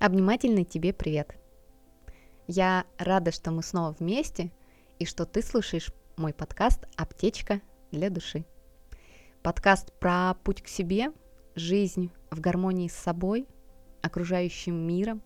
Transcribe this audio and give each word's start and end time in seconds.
Обнимательный 0.00 0.62
тебе 0.62 0.92
привет. 0.92 1.36
Я 2.46 2.84
рада, 2.98 3.32
что 3.32 3.50
мы 3.50 3.64
снова 3.64 3.96
вместе 3.98 4.52
и 5.00 5.04
что 5.04 5.26
ты 5.26 5.42
слушаешь 5.42 5.90
мой 6.16 6.32
подкаст 6.32 6.86
«Аптечка 6.94 7.60
для 7.90 8.08
души». 8.08 8.44
Подкаст 9.42 9.92
про 9.98 10.34
путь 10.44 10.62
к 10.62 10.68
себе, 10.68 11.10
жизнь 11.56 12.12
в 12.30 12.38
гармонии 12.38 12.86
с 12.86 12.92
собой, 12.92 13.48
окружающим 14.00 14.86
миром. 14.86 15.20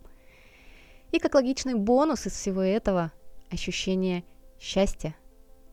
И 1.11 1.19
как 1.19 1.35
логичный 1.35 1.75
бонус 1.75 2.27
из 2.27 2.33
всего 2.33 2.63
этого– 2.63 3.13
ощущение 3.51 4.25
счастья 4.59 5.15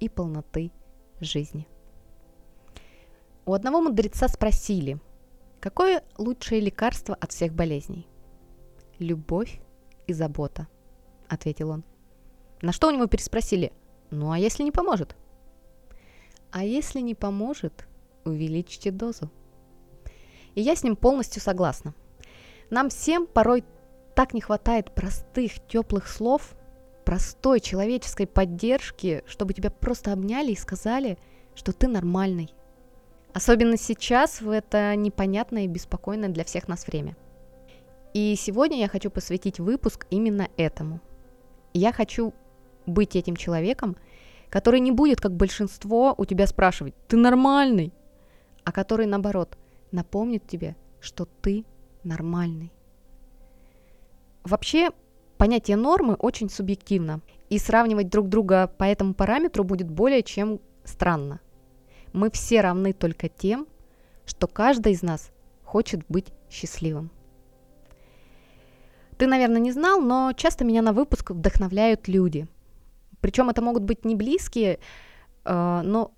и 0.02 0.10
полноты 0.10 0.74
жизни. 1.22 1.70
У 3.46 3.54
одного 3.54 3.80
мудреца 3.80 4.28
спросили, 4.28 5.00
какое 5.62 6.04
лучшее 6.18 6.60
лекарство 6.60 7.16
от 7.16 7.32
всех 7.32 7.54
болезней– 7.54 8.06
любовь 9.00 9.60
и 10.08 10.14
забота»,— 10.14 10.68
ответил 11.28 11.72
он. 11.72 11.84
На 12.62 12.72
что 12.72 12.88
у 12.88 12.92
него 12.92 13.08
переспросили, 13.08 13.72
«Ну 14.12 14.32
а 14.32 14.38
если 14.38 14.64
не 14.64 14.72
поможет?» 14.72 15.16
«А 16.52 16.64
если 16.64 17.00
не 17.00 17.16
поможет, 17.16 17.88
увеличьте 18.26 18.92
дозу». 18.92 19.30
И 20.56 20.62
я 20.62 20.76
с 20.76 20.84
ним 20.84 20.96
полностью 20.96 21.42
согласна. 21.42 21.94
Нам 22.70 22.90
всем 22.90 23.28
порой 23.28 23.64
так 24.16 24.34
не 24.34 24.42
хватает 24.42 24.94
простых, 24.94 25.66
теплых 25.68 26.08
слов, 26.08 26.56
простой 27.06 27.60
человеческой 27.60 28.28
поддержки, 28.28 29.24
чтобы 29.28 29.54
тебя 29.54 29.70
просто 29.70 30.12
обняли 30.12 30.52
и 30.52 30.58
сказали, 30.58 31.18
что 31.56 31.72
ты 31.72 31.88
нормальный. 31.88 32.54
Особенно 33.34 33.78
сейчас, 33.78 34.42
в 34.42 34.50
это 34.50 34.96
непонятное 34.96 35.64
и 35.64 35.68
беспокойное 35.68 36.30
для 36.30 36.44
всех 36.44 36.68
нас 36.68 36.88
время– 36.88 37.16
и 38.14 38.36
сегодня 38.36 38.80
я 38.80 38.88
хочу 38.88 39.10
посвятить 39.10 39.60
выпуск 39.60 40.06
именно 40.10 40.50
этому. 40.58 41.00
Я 41.74 41.94
хочу 41.94 42.34
быть 42.86 43.16
этим 43.16 43.36
человеком, 43.36 43.96
который 44.50 44.80
не 44.80 44.92
будет, 44.92 45.22
как 45.22 45.36
большинство, 45.36 46.16
у 46.18 46.26
тебя 46.26 46.48
спрашивать, 46.48 46.96
ты 47.08 47.18
нормальный, 47.18 47.94
а 48.64 48.72
который, 48.72 49.06
наоборот, 49.06 49.58
напомнит 49.92 50.48
тебе, 50.48 50.76
что 51.00 51.28
ты 51.42 51.66
нормальный. 52.04 52.72
Вообще, 54.44 54.90
понятие 55.38 55.78
нормы 55.78 56.16
очень 56.16 56.50
субъективно, 56.50 57.22
и 57.50 57.58
сравнивать 57.58 58.10
друг 58.10 58.30
друга 58.30 58.68
по 58.68 58.84
этому 58.84 59.14
параметру 59.14 59.64
будет 59.64 59.90
более 59.90 60.24
чем 60.24 60.60
странно. 60.84 61.40
Мы 62.14 62.32
все 62.32 62.62
равны 62.62 62.94
только 62.94 63.30
тем, 63.30 63.68
что 64.26 64.48
каждый 64.48 64.94
из 64.94 65.02
нас 65.02 65.32
хочет 65.64 66.02
быть 66.10 66.28
счастливым. 66.50 67.12
Ты, 69.20 69.28
наверное, 69.28 69.60
не 69.60 69.74
знал, 69.74 70.00
но 70.00 70.32
часто 70.32 70.64
меня 70.64 70.82
на 70.82 70.94
выпуск 70.94 71.32
вдохновляют 71.32 72.08
люди. 72.08 72.48
Причем 73.20 73.50
это 73.50 73.62
могут 73.62 73.84
быть 73.84 74.06
не 74.06 74.16
близкие, 74.16 74.80
э, 75.44 75.82
но 75.84 76.14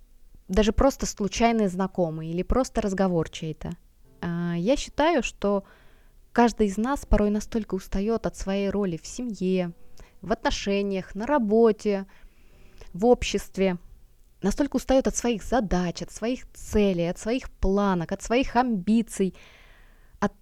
даже 0.48 0.72
просто 0.72 1.08
случайные 1.08 1.68
знакомые 1.68 2.32
или 2.32 2.44
просто 2.44 2.80
разговор 2.80 3.28
чей-то. 3.28 3.72
Э, 4.22 4.54
я 4.56 4.78
считаю, 4.78 5.24
что 5.24 5.64
каждый 6.32 6.68
из 6.68 6.78
нас 6.78 7.04
порой 7.08 7.32
настолько 7.32 7.74
устает 7.74 8.28
от 8.28 8.38
своей 8.38 8.70
роли 8.70 8.98
в 8.98 9.08
семье, 9.08 9.72
в 10.22 10.32
отношениях, 10.32 11.16
на 11.16 11.26
работе, 11.26 12.06
в 12.94 13.08
обществе, 13.08 13.80
настолько 14.44 14.76
устает 14.76 15.08
от 15.08 15.16
своих 15.16 15.42
задач, 15.42 16.04
от 16.04 16.12
своих 16.12 16.46
целей, 16.54 17.10
от 17.10 17.18
своих 17.18 17.50
планок, 17.50 18.12
от 18.12 18.22
своих 18.22 18.56
амбиций, 18.56 19.34
от 20.20 20.34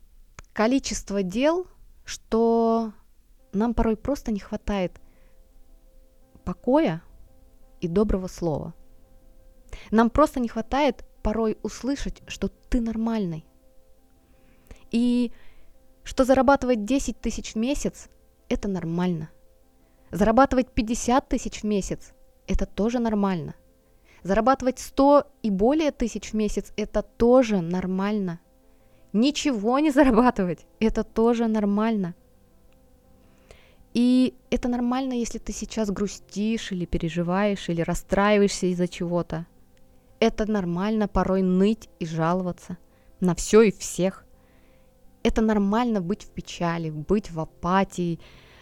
количества 0.52 1.24
дел– 1.24 1.66
что 2.10 2.92
нам 3.54 3.76
порой 3.76 3.96
просто 3.96 4.32
не 4.32 4.40
хватает 4.40 5.00
покоя 6.44 7.04
и 7.82 7.88
доброго 7.88 8.26
слова. 8.26 8.74
Нам 9.92 10.10
просто 10.10 10.40
не 10.40 10.48
хватает 10.48 11.06
порой 11.22 11.60
услышать, 11.62 12.24
что 12.28 12.48
ты 12.48 12.82
нормальный. 12.82 13.46
И 14.90 15.32
что 16.04 16.26
зарабатывать 16.26 16.84
10 16.84 17.22
тысяч 17.22 17.54
в 17.54 17.58
месяц– 17.58 18.10
это 18.50 18.68
нормально. 18.68 19.30
Зарабатывать 20.10 20.72
50 20.72 21.30
тысяч 21.30 21.62
в 21.62 21.66
месяц– 21.66 22.14
это 22.48 22.66
тоже 22.66 22.98
нормально. 22.98 23.54
Зарабатывать 24.24 24.80
100 24.80 25.28
и 25.44 25.52
более 25.52 25.92
тысяч 25.92 26.32
в 26.32 26.34
месяц– 26.34 26.74
это 26.76 27.04
тоже 27.04 27.62
нормально– 27.62 28.40
ничего 29.14 29.80
не 29.80 29.92
зарабатывать. 29.92 30.66
Это 30.80 31.04
тоже 31.04 31.48
нормально. 31.48 32.16
И 33.94 34.36
это 34.52 34.68
нормально, 34.68 35.14
если 35.14 35.40
ты 35.40 35.52
сейчас 35.52 35.90
грустишь 35.90 36.72
или 36.72 36.86
переживаешь, 36.86 37.70
или 37.70 37.82
расстраиваешься 37.82 38.68
из-за 38.68 38.88
чего-то. 38.88 39.48
Это 40.20 40.50
нормально 40.50 41.08
порой 41.08 41.42
ныть 41.42 41.90
и 42.00 42.06
жаловаться 42.06 42.78
на 43.20 43.36
все 43.36 43.64
и 43.64 43.72
всех. 43.72 44.26
Это 45.24 45.42
нормально 45.42 46.02
быть 46.02 46.24
в 46.24 46.30
печали, 46.30 46.90
быть 46.90 47.32
в 47.32 47.40
апатии 47.40 48.20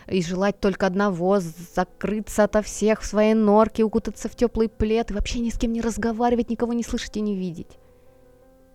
и 0.08 0.22
желать 0.22 0.60
только 0.60 0.88
одного– 0.88 1.40
закрыться 1.76 2.46
ото 2.46 2.62
всех 2.62 3.02
в 3.02 3.06
своей 3.06 3.34
норке, 3.34 3.84
укутаться 3.84 4.30
в 4.30 4.36
теплый 4.36 4.70
плед 4.70 5.12
и 5.12 5.14
вообще 5.14 5.40
ни 5.40 5.50
с 5.50 5.60
кем 5.60 5.74
не 5.74 5.82
разговаривать, 5.82 6.50
никого 6.50 6.74
не 6.74 6.84
слышать 6.84 7.18
и 7.18 7.22
не 7.22 7.36
видеть. 7.36 7.78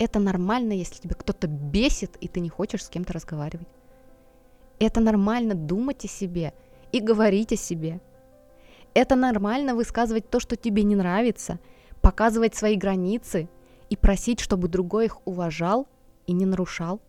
Это 0.03 0.19
нормально, 0.19 0.73
если 0.73 1.01
тебя 1.01 1.15
кто-то 1.15 1.47
бесит, 1.47 2.17
и 2.17 2.27
ты 2.27 2.41
не 2.41 2.49
хочешь 2.49 2.85
с 2.85 2.89
кем-то 2.89 3.13
разговаривать. 3.13 3.69
Это 4.81 5.01
нормально 5.01 5.55
думать 5.55 6.05
о 6.05 6.09
себе 6.09 6.55
и 6.91 6.99
говорить 6.99 7.53
о 7.53 7.57
себе. 7.57 8.01
Это 8.95 9.15
нормально 9.15 9.77
высказывать 9.77 10.29
то, 10.29 10.41
что 10.41 10.57
тебе 10.57 10.83
не 10.83 10.97
нравится, 10.97 11.61
показывать 12.01 12.57
свои 12.57 12.75
границы 12.75 13.49
и 13.91 13.97
просить, 13.97 14.41
чтобы 14.41 14.67
другой 14.67 15.05
их 15.05 15.25
уважал 15.25 15.87
и 16.27 16.33
не 16.33 16.47
нарушал. 16.47 17.01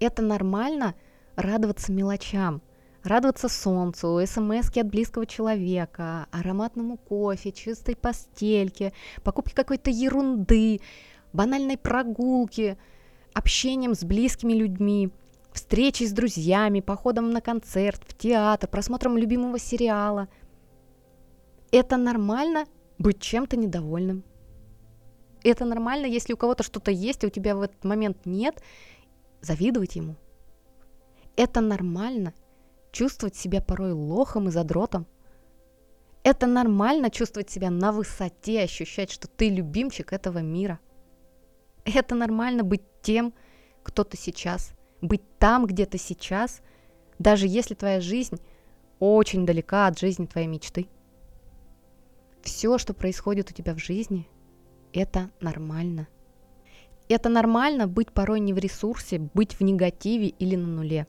Это 0.00 0.22
нормально 0.22 0.96
радоваться 1.36 1.92
мелочам, 1.92 2.62
радоваться 3.04 3.48
солнцу, 3.48 4.20
смс 4.26 4.76
от 4.76 4.88
близкого 4.88 5.24
человека, 5.24 6.26
ароматному 6.32 6.96
кофе, 6.96 7.52
чистой 7.52 7.94
постельке, 7.94 8.92
покупке 9.22 9.54
какой-то 9.54 9.90
ерунды, 9.90 10.80
банальной 11.32 11.76
прогулки, 11.76 12.78
общением 13.34 13.94
с 13.94 14.04
близкими 14.04 14.52
людьми, 14.52 15.10
встречей 15.52 16.06
с 16.06 16.12
друзьями, 16.12 16.80
походом 16.80 17.30
на 17.30 17.40
концерт, 17.40 18.02
в 18.06 18.16
театр, 18.16 18.68
просмотром 18.68 19.16
любимого 19.16 19.58
сериала. 19.58 20.28
Это 21.72 21.96
нормально 21.96 22.66
быть 22.98 23.20
чем-то 23.20 23.56
недовольным. 23.56 24.24
Это 25.42 25.64
нормально, 25.64 26.06
если 26.06 26.32
у 26.32 26.36
кого-то 26.36 26.62
что-то 26.62 26.90
есть, 26.90 27.24
а 27.24 27.28
у 27.28 27.30
тебя 27.30 27.54
в 27.54 27.62
этот 27.62 27.84
момент 27.84 28.24
нет, 28.24 28.62
завидовать 29.40 29.96
ему. 29.96 30.16
Это 31.36 31.60
нормально 31.60 32.34
чувствовать 32.90 33.36
себя 33.36 33.60
порой 33.60 33.92
лохом 33.92 34.48
и 34.48 34.50
задротом. 34.50 35.06
Это 36.22 36.46
нормально 36.46 37.10
чувствовать 37.10 37.50
себя 37.50 37.70
на 37.70 37.92
высоте, 37.92 38.62
ощущать, 38.62 39.12
что 39.12 39.28
ты 39.28 39.48
любимчик 39.50 40.12
этого 40.12 40.38
мира. 40.38 40.80
Это 41.86 42.16
нормально 42.16 42.64
быть 42.64 42.82
тем, 43.00 43.32
кто 43.84 44.02
ты 44.02 44.16
сейчас, 44.16 44.72
быть 45.00 45.22
там, 45.38 45.66
где 45.66 45.86
ты 45.86 45.98
сейчас, 45.98 46.60
даже 47.20 47.46
если 47.46 47.74
твоя 47.74 48.00
жизнь 48.00 48.40
очень 48.98 49.46
далека 49.46 49.86
от 49.86 49.96
жизни 49.96 50.26
твоей 50.26 50.48
мечты. 50.48 50.88
Все, 52.42 52.76
что 52.78 52.92
происходит 52.92 53.50
у 53.50 53.54
тебя 53.54 53.72
в 53.72 53.78
жизни, 53.78 54.28
это 54.92 55.30
нормально. 55.40 56.08
Это 57.08 57.28
нормально 57.28 57.86
быть 57.86 58.10
порой 58.10 58.40
не 58.40 58.52
в 58.52 58.58
ресурсе, 58.58 59.20
быть 59.20 59.54
в 59.54 59.60
негативе 59.60 60.26
или 60.26 60.56
на 60.56 60.66
нуле. 60.66 61.06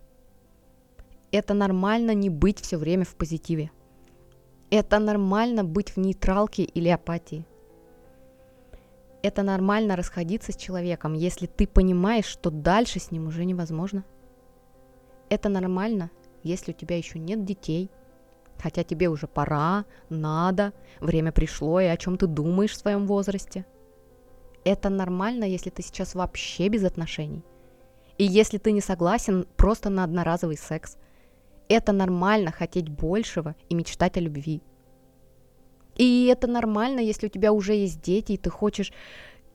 Это 1.32 1.56
нормально 1.56 2.12
не 2.12 2.30
быть 2.30 2.60
все 2.60 2.78
время 2.78 3.04
в 3.04 3.16
позитиве. 3.16 3.72
Это 4.70 5.00
нормально 5.00 5.64
быть 5.64 5.96
в 5.96 5.98
нейтралке 5.98 6.64
или 6.64 6.90
апатии– 6.90 7.48
это 9.28 9.44
нормально 9.44 9.96
расходиться 9.96 10.52
с 10.52 10.56
человеком, 10.56 11.14
если 11.14 11.48
ты 11.48 11.68
понимаешь, 11.68 12.26
что 12.26 12.50
дальше 12.50 13.00
с 13.00 13.12
ним 13.12 13.28
уже 13.28 13.44
невозможно. 13.46 14.06
Это 15.30 15.50
нормально, 15.50 16.10
если 16.44 16.72
у 16.72 16.76
тебя 16.76 16.98
еще 16.98 17.20
нет 17.20 17.44
детей, 17.44 17.92
хотя 18.58 18.84
тебе 18.84 19.10
уже 19.10 19.28
пора, 19.28 19.86
надо, 20.10 20.74
время 21.02 21.32
пришло, 21.34 21.82
и 21.82 21.86
о 21.86 21.98
чем 21.98 22.18
ты 22.18 22.28
думаешь 22.28 22.72
в 22.72 22.78
своем 22.78 23.06
возрасте. 23.06 23.66
Это 24.64 24.90
нормально, 24.90 25.44
если 25.44 25.70
ты 25.70 25.82
сейчас 25.82 26.16
вообще 26.16 26.70
без 26.70 26.86
отношений. 26.86 27.44
И 28.18 28.24
если 28.24 28.58
ты 28.58 28.72
не 28.72 28.82
согласен 28.82 29.46
просто 29.58 29.90
на 29.90 30.04
одноразовый 30.04 30.58
секс. 30.58 30.98
Это 31.70 31.92
нормально 31.92 32.52
хотеть 32.52 32.90
большего 32.90 33.56
и 33.70 33.76
мечтать 33.76 34.16
о 34.16 34.22
любви. 34.22 34.64
И 35.98 36.28
это 36.32 36.48
нормально, 36.48 37.00
если 37.00 37.26
у 37.28 37.30
тебя 37.30 37.52
уже 37.52 37.74
есть 37.74 38.02
дети, 38.02 38.34
и 38.34 38.38
ты 38.38 38.50
хочешь 38.50 38.94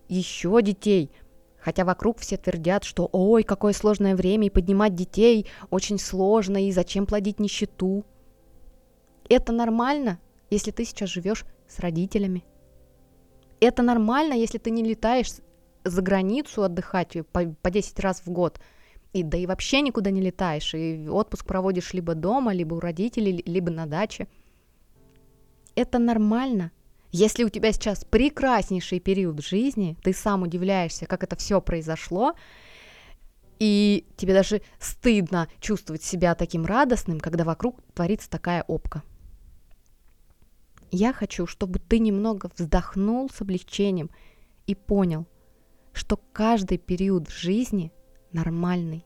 еще 0.09 0.61
детей. 0.61 1.11
Хотя 1.59 1.85
вокруг 1.85 2.19
все 2.19 2.37
твердят, 2.37 2.83
что 2.83 3.09
ой, 3.13 3.45
какое 3.45 3.73
сложное 3.73 4.17
время, 4.17 4.49
и 4.49 4.51
поднимать 4.51 4.95
детей 4.95 5.47
очень 5.71 5.99
сложно, 5.99 6.67
и 6.67 6.73
зачем 6.73 7.07
плодить 7.07 7.39
нищету. 7.39 8.05
Это 9.29 9.53
нормально, 9.53 10.19
если 10.51 10.73
ты 10.73 10.85
сейчас 10.85 11.09
живешь 11.09 11.45
с 11.69 11.79
родителями. 11.79 12.45
Это 13.61 13.85
нормально, 13.85 14.35
если 14.35 14.59
ты 14.59 14.71
не 14.71 14.83
летаешь 14.83 15.29
за 15.85 16.03
границу 16.03 16.65
отдыхать 16.65 17.17
по, 17.31 17.45
по 17.63 17.71
10 17.71 18.01
раз 18.01 18.23
в 18.27 18.31
год, 18.31 18.61
и 19.13 19.23
да 19.23 19.39
и 19.39 19.47
вообще 19.47 19.83
никуда 19.83 20.11
не 20.11 20.21
летаешь, 20.21 20.75
и 20.75 21.07
отпуск 21.09 21.47
проводишь 21.47 21.93
либо 21.93 22.15
дома, 22.15 22.53
либо 22.53 22.75
у 22.75 22.81
родителей, 22.81 23.43
либо 23.47 23.71
на 23.71 23.87
даче. 23.87 24.27
Это 25.75 25.99
нормально, 25.99 26.71
если 27.11 27.45
у 27.45 27.49
тебя 27.49 27.73
сейчас 27.73 28.05
прекраснейший 28.05 29.01
период 29.01 29.45
жизни, 29.45 29.97
ты 30.03 30.13
сам 30.13 30.43
удивляешься, 30.43 31.07
как 31.07 31.23
это 31.23 31.37
все 31.37 31.61
произошло, 31.61 32.35
и 33.59 34.07
тебе 34.17 34.35
даже 34.35 34.63
стыдно 34.79 35.49
чувствовать 35.61 36.03
себя 36.03 36.35
таким 36.35 36.65
радостным, 36.65 37.21
когда 37.21 37.45
вокруг 37.45 37.81
творится 37.95 38.29
такая 38.29 38.65
опка. 38.67 39.03
Я 40.91 41.13
хочу, 41.13 41.47
чтобы 41.47 41.79
ты 41.79 41.99
немного 41.99 42.51
вздохнул 42.57 43.31
с 43.31 43.41
облегчением 43.41 44.11
и 44.67 44.75
понял, 44.75 45.27
что 45.93 46.19
каждый 46.33 46.79
период 46.79 47.29
в 47.29 47.39
жизни 47.39 47.93
нормальный, 48.33 49.05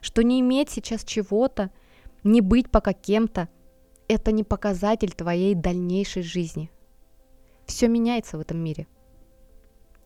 что 0.00 0.22
не 0.22 0.40
иметь 0.40 0.70
сейчас 0.70 1.04
чего-то, 1.04 1.70
не 2.22 2.40
быть 2.40 2.70
пока 2.70 2.92
кем-то, 2.92 3.48
это 4.08 4.32
не 4.32 4.44
показатель 4.44 5.12
твоей 5.12 5.54
дальнейшей 5.54 6.22
жизни. 6.22 6.70
Все 7.66 7.88
меняется 7.88 8.36
в 8.36 8.40
этом 8.40 8.58
мире. 8.58 8.86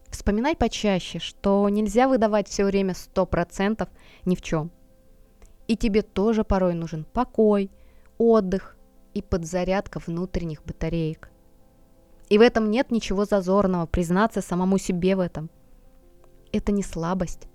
Вспоминай 0.08 0.56
почаще, 0.56 1.18
что 1.18 1.68
нельзя 1.68 2.08
выдавать 2.08 2.48
все 2.48 2.64
время 2.64 2.94
100% 2.94 3.88
ни 4.24 4.34
в 4.34 4.42
чем. 4.42 4.70
И 5.66 5.76
тебе 5.76 6.02
тоже 6.02 6.44
порой 6.44 6.74
нужен 6.74 7.04
покой, 7.04 7.70
отдых 8.16 8.76
и 9.12 9.20
подзарядка 9.20 10.00
внутренних 10.04 10.64
батареек. 10.64 11.30
И 12.30 12.38
в 12.38 12.40
этом 12.40 12.70
нет 12.70 12.90
ничего 12.90 13.24
зазорного, 13.24 13.86
признаться 13.86 14.40
самому 14.40 14.78
себе 14.78 15.16
в 15.16 15.20
этом. 15.20 15.50
Это 16.52 16.72
не 16.72 16.82
слабость, 16.82 17.48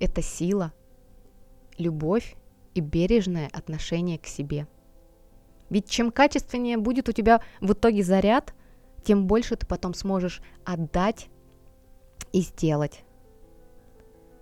это 0.00 0.22
сила, 0.22 0.72
любовь 1.78 2.36
и 2.74 2.80
бережное 2.80 3.48
отношение 3.52 4.18
к 4.18 4.26
себе. 4.26 4.66
Ведь 5.70 5.88
чем 5.88 6.10
качественнее 6.10 6.78
будет 6.78 7.08
у 7.08 7.12
тебя 7.12 7.42
в 7.60 7.72
итоге 7.72 8.02
заряд, 8.02 8.54
тем 9.04 9.26
больше 9.26 9.56
ты 9.56 9.66
потом 9.66 9.94
сможешь 9.94 10.42
отдать 10.64 11.28
и 12.32 12.40
сделать. 12.40 13.04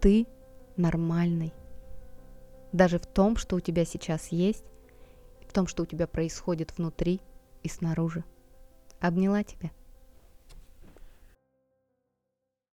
Ты 0.00 0.26
нормальный. 0.76 1.52
Даже 2.72 2.98
в 2.98 3.06
том, 3.06 3.36
что 3.36 3.56
у 3.56 3.60
тебя 3.60 3.84
сейчас 3.84 4.28
есть, 4.28 4.64
в 5.48 5.52
том, 5.52 5.66
что 5.66 5.84
у 5.84 5.86
тебя 5.86 6.06
происходит 6.06 6.76
внутри 6.76 7.20
и 7.62 7.68
снаружи. 7.68 8.24
Обняла 9.00 9.42
тебя. 9.42 9.70